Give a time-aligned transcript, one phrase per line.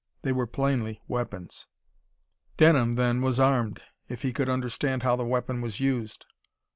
[0.23, 1.67] They were plainly weapons.
[2.57, 6.25] Denham, then, was armed if he could understand how the weapon was used.